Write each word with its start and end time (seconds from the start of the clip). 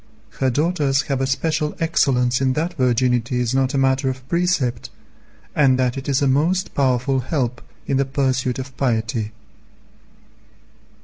Her 0.39 0.49
daughters 0.49 1.03
have 1.03 1.21
a 1.21 1.27
special 1.27 1.75
excellence 1.79 2.41
in 2.41 2.53
that 2.53 2.73
virginity 2.73 3.39
is 3.39 3.53
not 3.53 3.75
a 3.75 3.77
matter 3.77 4.09
of 4.09 4.27
precept, 4.27 4.89
and 5.55 5.77
that 5.77 5.95
it 5.95 6.09
is 6.09 6.23
a 6.23 6.27
most 6.27 6.73
powerful 6.73 7.19
help 7.19 7.61
in 7.85 7.97
the 7.97 8.05
pursuit 8.05 8.57
of 8.57 8.75
piety. 8.77 9.31